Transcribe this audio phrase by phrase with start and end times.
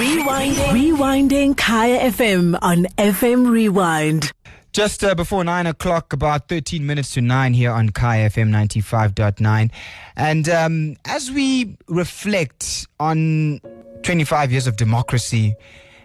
[0.00, 0.54] Rewinding.
[0.72, 4.32] Rewinding Kaya FM on FM Rewind.
[4.72, 9.70] Just uh, before nine o'clock, about 13 minutes to nine here on Kaya FM 95.9.
[10.16, 13.60] And um, as we reflect on
[14.02, 15.54] 25 years of democracy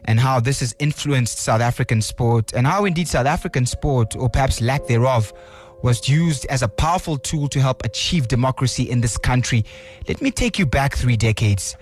[0.04, 4.28] and how this has influenced South African sport, and how indeed South African sport, or
[4.28, 5.32] perhaps lack thereof,
[5.84, 9.64] was used as a powerful tool to help achieve democracy in this country,
[10.10, 11.78] let me take you back three decades.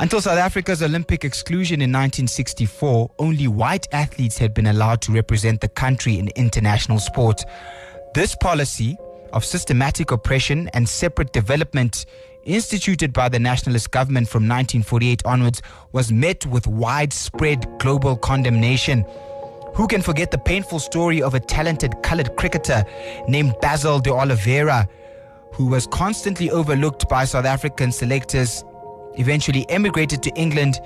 [0.00, 5.60] Until South Africa's Olympic exclusion in 1964, only white athletes had been allowed to represent
[5.60, 7.44] the country in international sport.
[8.14, 8.96] This policy
[9.32, 12.06] of systematic oppression and separate development
[12.44, 19.04] instituted by the nationalist government from 1948 onwards was met with widespread global condemnation.
[19.74, 22.84] Who can forget the painful story of a talented colored cricketer
[23.26, 24.88] named Basil D'Oliveira,
[25.54, 28.62] who was constantly overlooked by South African selectors
[29.18, 30.80] eventually emigrated to England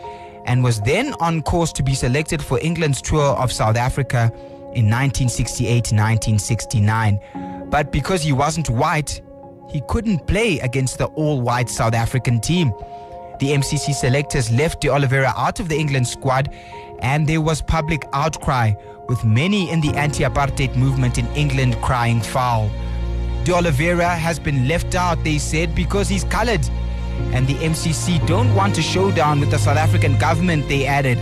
[0.46, 4.30] and was then on course to be selected for England's tour of South Africa
[4.74, 7.20] in 1968 1969.
[7.70, 9.20] But because he wasn't white,
[9.70, 12.72] he couldn't play against the all white South African team.
[13.38, 16.54] The MCC selectors left D'Oliveira out of the England squad,
[17.00, 18.72] and there was public outcry,
[19.08, 22.70] with many in the anti apartheid movement in England crying foul.
[23.44, 26.64] D'Oliveira has been left out, they said, because he's colored
[27.32, 31.18] and the MCC don't want a showdown with the South African government, they added,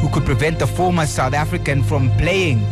[0.00, 2.64] who could prevent the former South African from playing.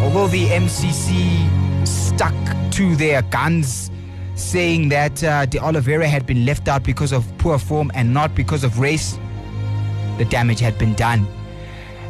[0.00, 2.34] Although the MCC stuck
[2.72, 3.90] to their guns,
[4.34, 8.64] saying that uh, D'Oliveira had been left out because of poor form and not because
[8.64, 9.18] of race,
[10.18, 11.26] the damage had been done.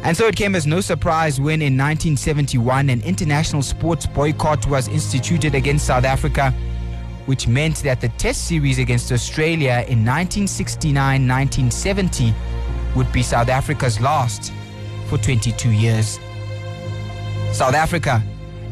[0.03, 4.89] And so it came as no surprise when in 1971 an international sports boycott was
[4.89, 6.53] instituted against South Africa
[7.25, 12.33] which meant that the Test series against Australia in 1969 1970
[12.95, 14.51] would be South Africa's last
[15.07, 16.19] for 22 years.
[17.51, 18.21] South Africa,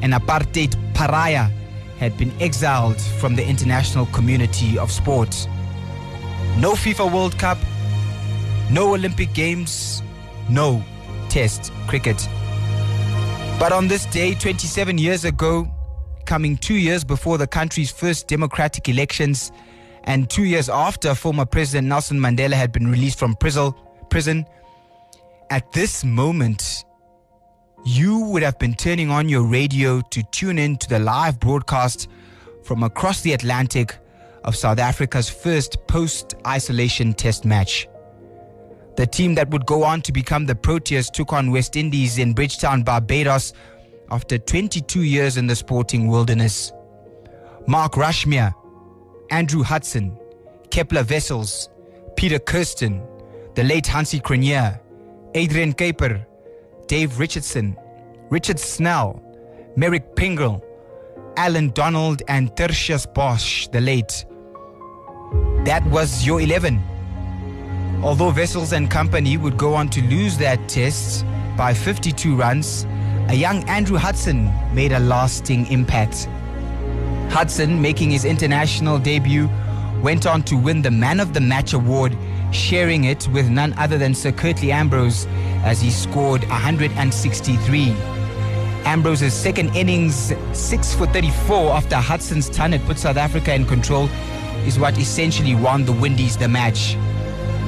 [0.01, 1.49] an apartheid pariah,
[1.97, 5.47] had been exiled from the international community of sports.
[6.57, 7.57] No FIFA World Cup,
[8.71, 10.01] no Olympic Games,
[10.49, 10.83] no
[11.29, 12.27] Test cricket.
[13.57, 15.65] But on this day, 27 years ago,
[16.31, 19.51] coming two years before the country's first democratic elections
[20.05, 24.45] and two years after former President Nelson Mandela had been released from prison.
[25.49, 26.85] At this moment,
[27.83, 32.07] you would have been turning on your radio to tune in to the live broadcast
[32.63, 33.97] from across the Atlantic
[34.45, 37.89] of South Africa's first post isolation test match.
[38.95, 42.31] The team that would go on to become the Proteas took on West Indies in
[42.31, 43.51] Bridgetown, Barbados
[44.11, 46.73] after 22 years in the sporting wilderness.
[47.65, 48.53] Mark Rushmere,
[49.29, 50.17] Andrew Hudson,
[50.69, 51.69] Kepler Wessels,
[52.17, 53.01] Peter Kirsten,
[53.55, 54.79] the late Hansie Cronje,
[55.33, 56.25] Adrian Kuiper,
[56.87, 57.77] Dave Richardson,
[58.29, 59.23] Richard Snell,
[59.77, 60.63] Meyrick Pringle,
[61.37, 64.25] Allan Donald, and Tertius Bosch, the late.
[65.63, 66.81] That was your 11.
[68.03, 72.85] Although Wessels and company would go on to lose that test by 52 runs,
[73.31, 76.27] a young Andrew Hudson made a lasting impact.
[77.31, 79.49] Hudson, making his international debut,
[80.03, 82.17] went on to win the Man of the Match award,
[82.51, 85.27] sharing it with none other than Sir Curtly Ambrose
[85.63, 87.91] as he scored 163.
[88.83, 94.09] Ambrose's second innings, 6 for 34 after Hudson's ton had put South Africa in control,
[94.65, 96.97] is what essentially won the Windies the match.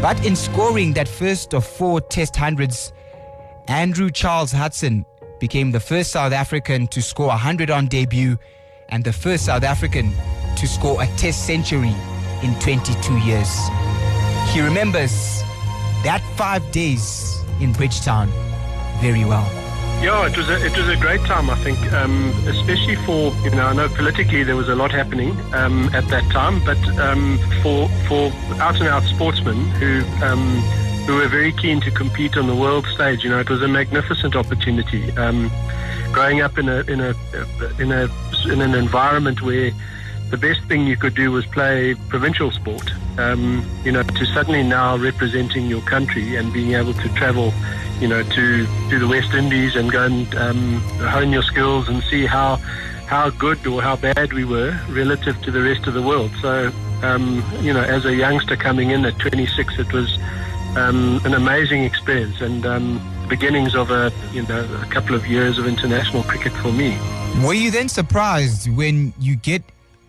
[0.01, 2.91] But in scoring that first of four Test hundreds,
[3.69, 5.05] Andrew Charles Hudson
[5.39, 8.37] became the first South African to score 100 on debut
[8.89, 10.11] and the first South African
[10.57, 11.93] to score a test century
[12.43, 13.49] in 22 years.
[14.51, 15.41] He remembers
[16.03, 18.29] that five days in Bridgetown
[19.01, 19.49] very well.
[20.03, 23.51] Yeah, it was a, it was a great time, I think, um, especially for, you
[23.51, 27.39] know, I know politically there was a lot happening um, at that time, but um,
[27.61, 30.61] for, for out and out sportsmen who um,
[31.05, 33.23] who were very keen to compete on the world stage.
[33.23, 35.11] You know, it was a magnificent opportunity.
[35.13, 35.51] Um,
[36.11, 37.13] growing up in a in a
[37.79, 38.07] in a
[38.45, 39.71] in an environment where
[40.29, 42.91] the best thing you could do was play provincial sport.
[43.17, 47.53] Um, you know, to suddenly now representing your country and being able to travel,
[47.99, 50.79] you know, to to the West Indies and go and um,
[51.13, 52.55] hone your skills and see how
[53.07, 56.31] how good or how bad we were relative to the rest of the world.
[56.41, 56.71] So,
[57.03, 60.17] um, you know, as a youngster coming in at 26, it was
[60.75, 65.57] um, an amazing experience and um, beginnings of a you know a couple of years
[65.57, 66.97] of international cricket for me.
[67.43, 69.63] Were you then surprised when you get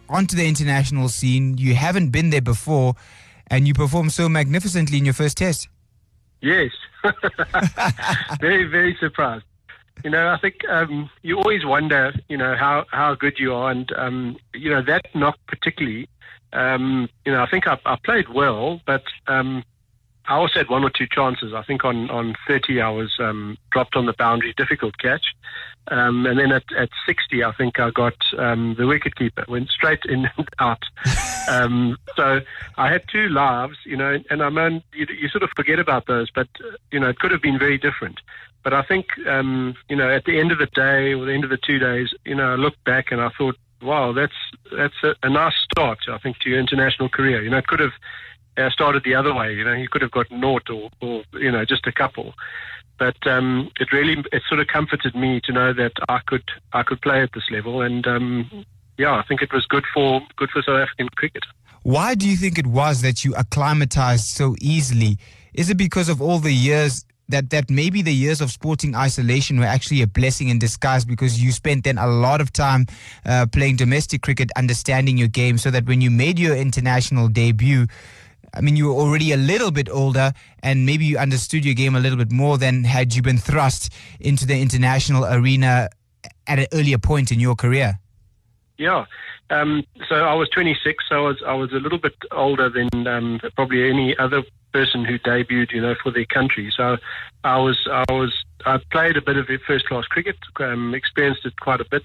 [0.08, 1.56] onto the international scene?
[1.58, 2.94] You haven't been there before,
[3.48, 5.68] and you perform so magnificently in your first test.
[6.40, 6.72] Yes.
[8.40, 9.44] very, very surprised.
[10.02, 13.70] You know, I think um, you always wonder, you know, how, how good you are.
[13.70, 16.08] And, um, you know, that knock particularly,
[16.52, 19.64] um, you know, I think I, I played well, but um,
[20.26, 21.52] I also had one or two chances.
[21.52, 25.24] I think on, on 30, I was um, dropped on the boundary, difficult catch.
[25.88, 29.68] Um, and then at, at 60, I think I got um, the wicket keeper, went
[29.68, 30.82] straight in and out.
[31.48, 32.40] um, so
[32.78, 36.06] I had two lives, you know, and I mean, you, you sort of forget about
[36.06, 36.48] those, but,
[36.90, 38.20] you know, it could have been very different.
[38.62, 41.44] But I think, um, you know, at the end of the day or the end
[41.44, 44.32] of the two days, you know, I looked back and I thought, wow, that's
[44.74, 47.42] that's a, a nice start, I think, to your international career.
[47.42, 47.92] You know, it could have
[48.56, 49.54] uh, started the other way.
[49.54, 52.34] You know, you could have got naught or, or you know, just a couple.
[52.98, 56.84] But um, it really it sort of comforted me to know that I could I
[56.84, 58.64] could play at this level, and um,
[58.98, 61.42] yeah, I think it was good for good for South African cricket.
[61.82, 65.18] Why do you think it was that you acclimatized so easily?
[65.54, 69.58] Is it because of all the years that that maybe the years of sporting isolation
[69.58, 72.86] were actually a blessing in disguise because you spent then a lot of time
[73.26, 77.86] uh, playing domestic cricket, understanding your game, so that when you made your international debut.
[78.54, 81.96] I mean, you were already a little bit older, and maybe you understood your game
[81.96, 85.88] a little bit more than had you been thrust into the international arena
[86.46, 87.98] at an earlier point in your career.
[88.78, 89.06] Yeah.
[89.50, 93.06] Um, so I was 26, so I was I was a little bit older than
[93.06, 94.42] um, probably any other
[94.72, 96.72] person who debuted, you know, for their country.
[96.76, 96.96] So
[97.44, 101.58] I was, I was, I played a bit of first class cricket, um, experienced it
[101.60, 102.02] quite a bit,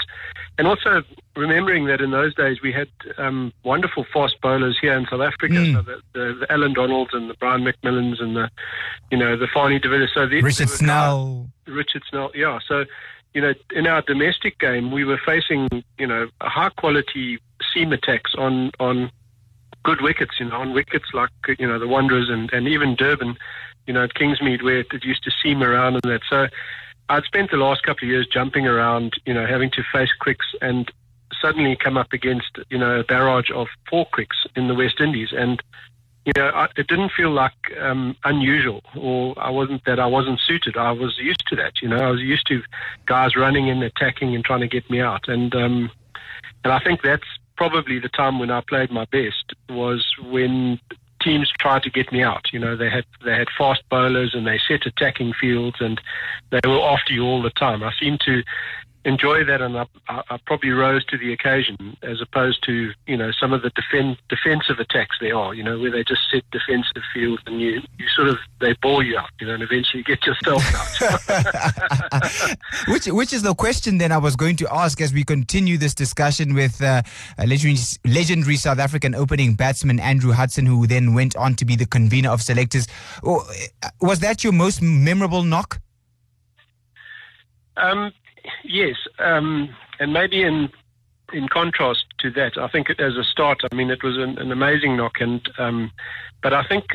[0.58, 1.04] and also
[1.36, 5.54] remembering that in those days we had um, wonderful fast bowlers here in South Africa.
[5.54, 5.74] Mm.
[5.74, 8.50] So the, the, the, Allan Donalds and the Brian McMillans and the,
[9.12, 10.12] you know, the Fanie de Villiers.
[10.14, 11.50] So the, Richard Snell.
[11.68, 12.60] Richard Snell, yeah.
[12.68, 12.86] So
[13.34, 15.68] you know, in our domestic game, we were facing,
[16.00, 17.40] you know, a high quality
[17.74, 19.12] seam attacks on on
[19.84, 23.38] good wickets, you know, on wickets like, you know, the Wanderers and, and even Durban,
[23.90, 26.22] you know, at Kingsmead where it used to seam around and that.
[26.30, 26.48] So
[27.10, 30.46] I'd spent the last couple of years jumping around, you know, having to face quicks
[30.62, 30.92] and
[31.42, 35.30] suddenly come up against, you know, a barrage of four quicks in the West Indies.
[35.36, 35.64] And,
[36.24, 40.40] you know, I, it didn't feel like um, unusual or I wasn't that I wasn't
[40.40, 40.78] suited.
[40.78, 42.62] I was used to that, you know, I was used to
[43.08, 45.28] guys running and attacking and trying to get me out.
[45.28, 45.90] And, um,
[46.64, 50.80] and I think that's probably the time when I played my best was when
[51.22, 52.46] teams tried to get me out.
[52.52, 56.00] You know, they had they had fast bowlers and they set attacking fields and
[56.52, 57.84] they were after you all the time.
[57.84, 58.44] I seemed to
[59.06, 63.32] enjoy that, and I, I, probably rose to the occasion as opposed to you know
[63.32, 65.54] some of the defend, defensive attacks there are.
[65.54, 69.04] You know where they just set defensive fields and you you sort of they bore
[69.04, 69.30] you out.
[69.40, 70.64] You know, and eventually you get yourself
[71.32, 72.58] out.
[72.88, 75.94] which which is the question then I was going to ask as we continue this
[75.94, 77.02] discussion with uh,
[77.38, 81.86] legendary, legendary South African opening batsman Andrew Hudson, who then went on to be the
[81.86, 82.88] convener of selectors.
[83.24, 83.50] Oh,
[84.02, 85.80] was that your most memorable knock?
[87.78, 88.12] Um,
[88.64, 90.70] yes, um, and maybe in
[91.32, 94.52] in contrast to that, I think as a start, I mean, it was an, an
[94.52, 95.92] amazing knock, and um,
[96.42, 96.86] but I think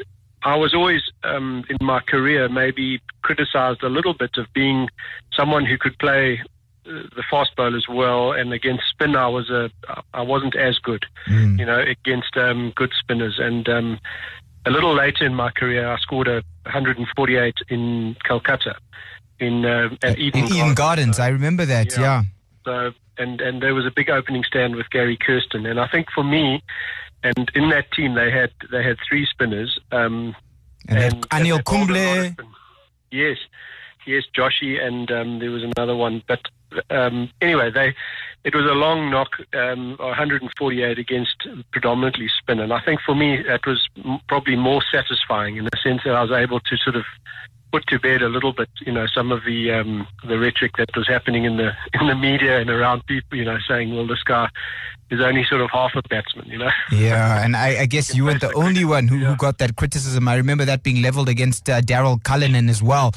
[0.42, 4.88] I was always um, in my career maybe criticised a little bit of being
[5.32, 6.40] someone who could play
[6.86, 9.70] uh, the fast bowlers well, and against spin, I was a
[10.12, 11.58] I wasn't as good, mm.
[11.58, 14.00] you know, against um, good spinners, and um,
[14.66, 18.76] a little later in my career, I scored a 148 in Calcutta
[19.38, 21.18] in uh, at Eden, Eden Gardens.
[21.18, 21.92] I remember that.
[21.96, 22.00] Yeah.
[22.00, 22.22] yeah.
[22.64, 26.08] So and and there was a big opening stand with Gary Kirsten, and I think
[26.14, 26.62] for me,
[27.22, 29.78] and in that team they had they had three spinners.
[29.92, 30.34] Um,
[30.88, 32.34] and, and Anil Kumble.
[33.10, 33.38] Yes,
[34.06, 36.22] yes, Joshi, and um, there was another one.
[36.26, 36.40] But
[36.90, 37.94] um, anyway, they
[38.44, 43.42] it was a long knock, um, 148 against predominantly spin, and I think for me
[43.42, 46.96] that was m- probably more satisfying in the sense that I was able to sort
[46.96, 47.04] of
[47.72, 50.94] put to bed a little bit, you know, some of the um, the rhetoric that
[50.94, 54.22] was happening in the in the media and around people, you know, saying, well, this
[54.22, 54.48] guy
[55.10, 56.70] is only sort of half a batsman, you know.
[56.90, 59.30] Yeah, and I, I guess you weren't the only one who, yeah.
[59.30, 60.26] who, got that criticism.
[60.28, 63.12] I remember that being leveled against uh, Daryl Cullinan as well.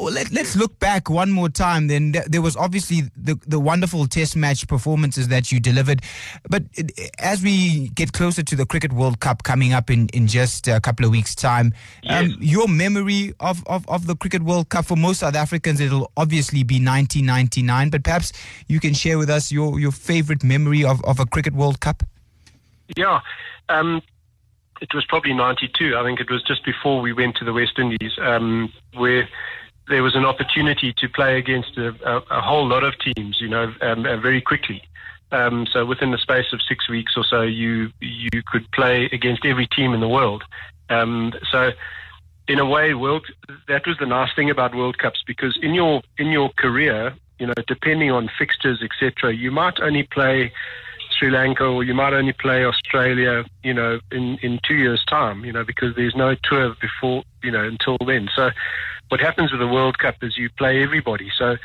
[0.00, 1.88] let, us look back one more time.
[1.88, 6.02] Then there was obviously the the wonderful Test match performances that you delivered,
[6.48, 10.26] but it, as we get closer to the Cricket World Cup coming up in, in
[10.26, 11.72] just a couple of weeks' time,
[12.08, 16.10] um, your memory of, of, of the Cricket World Cup for most South Africans, it'll
[16.16, 17.90] obviously be 1999.
[17.90, 18.32] But perhaps
[18.68, 22.02] you can share with us your, your favorite memory of, of a Cricket World Cup?
[22.96, 23.20] Yeah.
[23.68, 24.02] Um,
[24.80, 25.96] it was probably 92.
[25.96, 29.28] I think it was just before we went to the West Indies, um, where
[29.88, 33.48] there was an opportunity to play against a, a, a whole lot of teams, you
[33.48, 34.82] know, um, uh, very quickly.
[35.32, 39.44] Um, so within the space of six weeks or so, you you could play against
[39.44, 40.44] every team in the world.
[40.88, 41.72] Um, so
[42.46, 43.26] in a way, World
[43.66, 47.46] that was the nice thing about World Cups because in your in your career, you
[47.46, 50.52] know, depending on fixtures, etc., you might only play
[51.18, 55.44] Sri Lanka or you might only play Australia, you know, in, in two years' time,
[55.44, 58.28] you know, because there's no tour before, you know, until then.
[58.34, 58.50] So
[59.08, 61.30] what happens with the World Cup is you play everybody.
[61.36, 61.56] So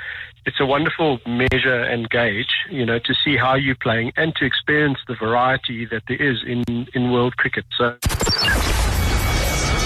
[0.46, 4.46] it's a wonderful measure and gauge, you know, to see how you're playing and to
[4.46, 7.65] experience the variety that there is in, in world cricket.
[7.77, 7.98] So.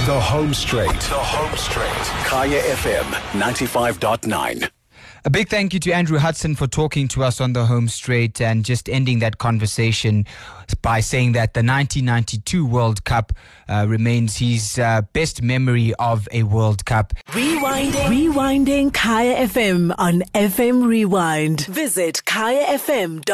[0.06, 0.90] The Home Straight.
[0.90, 1.90] The Home Straight.
[2.28, 3.06] Kaya FM
[3.40, 4.70] 95.9.
[5.26, 8.40] A big thank you to Andrew Hudson for talking to us on the home straight
[8.40, 10.28] and just ending that conversation
[10.84, 13.34] by saying that the 1992 World Cup
[13.68, 17.14] uh, remains his uh, best memory of a World Cup.
[17.30, 18.06] Rewinding.
[18.06, 21.62] Rewinding Kaya FM on FM Rewind.
[21.66, 23.26] Visit kayafm.co.za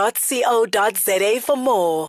[1.41, 2.07] for more.